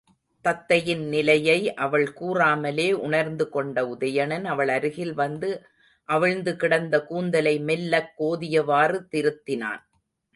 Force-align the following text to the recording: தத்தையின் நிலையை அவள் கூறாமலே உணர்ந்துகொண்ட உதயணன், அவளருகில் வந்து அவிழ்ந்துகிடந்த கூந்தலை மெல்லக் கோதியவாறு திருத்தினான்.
தத்தையின் 0.45 1.03
நிலையை 1.07 1.73
அவள் 1.75 2.13
கூறாமலே 2.19 2.87
உணர்ந்துகொண்ட 3.01 3.83
உதயணன், 3.87 4.45
அவளருகில் 4.45 5.13
வந்து 5.13 5.49
அவிழ்ந்துகிடந்த 6.09 7.05
கூந்தலை 7.05 7.59
மெல்லக் 7.59 8.13
கோதியவாறு 8.17 8.99
திருத்தினான். 9.11 9.83